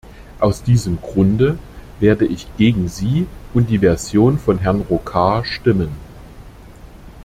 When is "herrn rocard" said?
4.57-5.45